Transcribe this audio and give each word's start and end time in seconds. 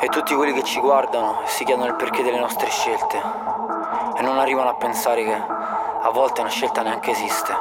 E 0.00 0.06
tutti 0.06 0.34
quelli 0.34 0.52
che 0.52 0.62
ci 0.62 0.78
guardano 0.78 1.40
si 1.46 1.64
chiedono 1.64 1.88
il 1.88 1.96
perché 1.96 2.22
delle 2.22 2.38
nostre 2.38 2.68
scelte 2.70 3.20
e 4.16 4.22
non 4.22 4.38
arrivano 4.38 4.70
a 4.70 4.74
pensare 4.74 5.24
che 5.24 5.34
a 5.34 6.10
volte 6.10 6.40
una 6.40 6.50
scelta 6.50 6.82
neanche 6.82 7.10
esiste. 7.10 7.52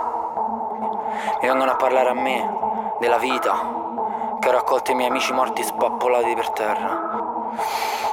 Mi 1.41 1.47
vengono 1.47 1.71
a 1.71 1.75
parlare 1.75 2.09
a 2.09 2.13
me 2.13 2.95
della 2.99 3.17
vita, 3.17 4.37
che 4.39 4.49
ho 4.49 4.51
raccolto 4.51 4.91
i 4.91 4.95
miei 4.95 5.09
amici 5.09 5.33
morti 5.33 5.63
spappolati 5.63 6.35
per 6.35 6.49
terra. 6.51 7.01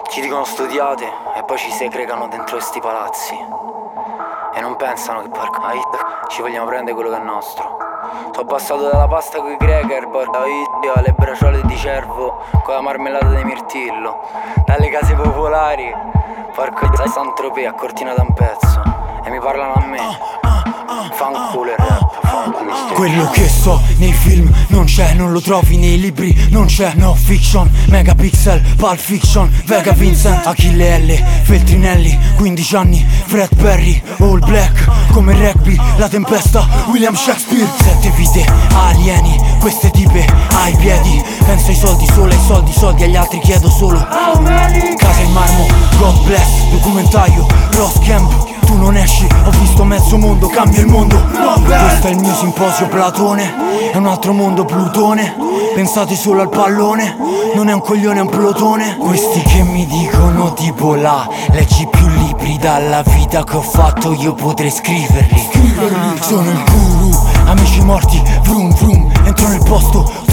Ci 0.08 0.20
dicono 0.22 0.44
studiate 0.44 1.06
e 1.34 1.42
poi 1.44 1.58
ci 1.58 1.70
segregano 1.70 2.26
dentro 2.28 2.56
questi 2.56 2.80
palazzi. 2.80 3.36
E 4.54 4.60
non 4.60 4.76
pensano 4.76 5.20
che 5.20 5.28
porca 5.28 5.60
ci 6.28 6.40
vogliamo 6.40 6.66
prendere 6.66 6.94
quello 6.94 7.10
che 7.10 7.16
è 7.16 7.22
nostro. 7.22 7.83
Sono 8.32 8.46
passato 8.46 8.88
dalla 8.88 9.08
pasta 9.08 9.38
coi 9.38 9.56
cracker, 9.56 10.08
porca 10.08 10.40
alle 10.94 11.12
bracciole 11.12 11.62
di 11.62 11.76
cervo 11.76 12.42
con 12.62 12.74
la 12.74 12.80
marmellata 12.80 13.28
di 13.28 13.44
mirtillo, 13.44 14.20
dalle 14.64 14.88
case 14.88 15.14
popolari, 15.14 15.92
porco 16.54 16.86
di 16.86 17.08
San 17.08 17.34
Tropea 17.34 17.70
a 17.70 17.74
Cortina 17.74 18.14
da 18.14 18.22
un 18.22 18.32
pezzo. 18.32 18.82
E 19.24 19.30
mi 19.30 19.38
parlano 19.38 19.74
a 19.74 19.86
me. 19.86 20.53
Fanculo 21.12 21.70
il 21.70 21.76
rap, 21.76 22.20
fanculo 22.22 22.94
Quello 22.94 23.28
che 23.30 23.48
so 23.48 23.80
nei 23.96 24.12
film 24.12 24.52
non 24.68 24.84
c'è, 24.84 25.14
non 25.14 25.32
lo 25.32 25.40
trovi 25.40 25.76
nei 25.76 25.98
libri, 25.98 26.34
non 26.50 26.66
c'è. 26.66 26.92
No 26.94 27.14
fiction, 27.14 27.68
megapixel, 27.88 28.60
pulp 28.76 28.98
fiction 28.98 29.50
Vega 29.66 29.92
Vincent, 29.92 30.46
Achille 30.46 30.98
L, 30.98 31.24
Feltrinelli 31.42 32.16
15 32.36 32.76
anni, 32.76 33.06
Fred 33.26 33.54
Perry, 33.56 34.00
All 34.18 34.38
Black 34.38 35.04
Come 35.14 35.32
rugby, 35.32 35.76
la 35.96 36.08
tempesta, 36.08 36.66
William 36.86 37.14
Shakespeare. 37.14 37.68
Sette 37.80 38.10
vite, 38.16 38.44
alieni, 38.74 39.40
queste 39.60 39.90
tipe 39.90 40.26
ai 40.50 40.74
piedi. 40.76 41.22
Penso 41.44 41.68
ai 41.68 41.76
soldi, 41.76 42.06
solo 42.12 42.32
ai 42.32 42.40
soldi, 42.44 42.72
soldi 42.72 43.04
agli 43.04 43.14
altri 43.14 43.38
chiedo 43.38 43.70
solo. 43.70 44.04
Casa 44.04 45.20
in 45.20 45.30
marmo, 45.30 45.68
God 45.98 46.24
bless, 46.24 46.68
documentario, 46.70 47.46
mezzo 49.94 50.18
mondo, 50.18 50.48
cambia 50.48 50.80
il 50.80 50.88
mondo. 50.88 51.16
Questo 51.64 52.08
è 52.08 52.10
il 52.10 52.18
mio 52.18 52.34
simposio 52.34 52.88
Platone. 52.88 53.92
È 53.92 53.96
un 53.96 54.06
altro 54.06 54.32
mondo 54.32 54.64
Plutone. 54.64 55.36
Pensate 55.72 56.16
solo 56.16 56.40
al 56.40 56.48
pallone. 56.48 57.16
Non 57.54 57.68
è 57.68 57.72
un 57.72 57.80
coglione, 57.80 58.18
è 58.18 58.22
un 58.22 58.28
plotone 58.28 58.96
Questi 58.96 59.40
che 59.42 59.62
mi 59.62 59.86
dicono 59.86 60.54
tipo 60.54 60.96
là 60.96 61.28
Leggi 61.52 61.86
più 61.86 62.08
libri 62.08 62.58
dalla 62.58 63.02
vita 63.02 63.44
che 63.44 63.54
ho 63.54 63.60
fatto 63.60 64.12
Io 64.12 64.34
potrei 64.34 64.72
scriverli. 64.72 65.50
Sono 66.20 66.50
il 66.50 66.64
guru 66.64 67.16
Amici 67.44 67.80
morti, 67.82 68.20
vrum 68.42 68.74
vrum 68.74 69.08
Entro 69.24 69.46
nel 69.46 69.62
posto, 69.62 70.23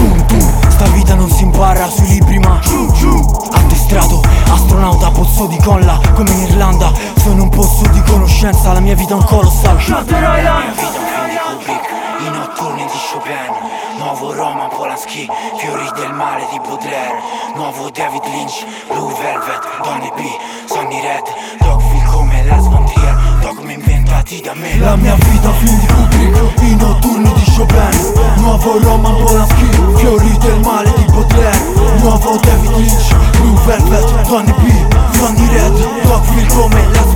pozzo 7.61 7.87
di 7.89 8.01
conoscenza 8.01 8.73
La 8.73 8.79
mia 8.79 8.95
vita 8.95 9.13
è 9.13 9.17
un 9.17 9.23
colossal 9.23 9.77
La 9.87 10.01
mia 10.01 10.25
vita 10.25 10.47
è 10.47 10.65
un 10.65 10.73
film 10.73 11.29
di 11.29 11.37
Kubrick 11.37 11.89
I 12.19 12.29
notturni 12.29 12.85
di 12.85 12.99
Chopin 13.11 13.97
Nuovo 13.97 14.33
Roman 14.33 14.69
Polanski 14.69 15.29
Fiori 15.57 15.89
del 15.95 16.13
male 16.13 16.47
di 16.51 16.59
Baudelaire 16.59 17.19
Nuovo 17.55 17.89
David 17.91 18.23
Lynch 18.25 18.65
Blue 18.87 19.13
Velvet 19.13 19.61
Donny 19.83 20.11
B 20.15 20.21
Sonny 20.65 21.01
Red 21.01 21.25
Dogville 21.59 22.03
come 22.05 22.45
Lars 22.45 22.67
von 22.67 22.85
Trier 22.85 23.15
Dogmi 23.41 23.73
inventati 23.73 24.41
da 24.41 24.53
me. 24.55 24.77
La 24.79 24.95
mia 24.95 25.15
vita 25.15 25.47
è 25.47 25.51
un 25.51 25.53
film 25.53 25.79
di 25.79 25.85
Kubrick 25.85 26.61
I 26.61 26.75
notturni 26.75 27.33
di 27.33 27.51
Chopin 27.55 28.13
Nuovo 28.37 28.79
Roman 28.79 29.23
Polanski 29.23 29.69
Fiori 29.97 30.37
del 30.39 30.59
male 30.61 30.91
di 30.95 31.05
Baudelaire 31.11 31.59
Nuovo 31.99 32.37
David 32.37 32.71
Lynch 32.75 33.15
Blue 33.37 33.59
Velvet 33.65 34.27
Donny 34.27 34.53
B 34.53 35.15
Sonny 35.15 35.47
Red 35.47 36.01
Dogville 36.03 36.47
come 36.47 36.87
Lars 36.91 37.10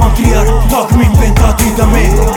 inventati 1.77 2.34